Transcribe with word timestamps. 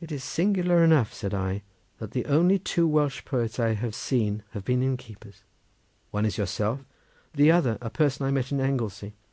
"It 0.00 0.12
is 0.12 0.22
singular 0.22 0.84
enough," 0.84 1.12
said 1.12 1.34
I, 1.34 1.62
"that 1.98 2.12
the 2.12 2.24
only 2.26 2.56
two 2.56 2.86
Welsh 2.86 3.24
poets 3.24 3.58
I 3.58 3.74
have 3.74 3.92
seen 3.96 4.44
have 4.52 4.64
been 4.64 4.80
innkeepers—one 4.80 6.24
is 6.24 6.38
yourself, 6.38 6.84
the 7.34 7.50
other 7.50 7.78
a 7.80 7.90
person 7.90 8.26
I 8.26 8.30
met 8.30 8.52
in 8.52 8.60
Anglesey. 8.60 9.14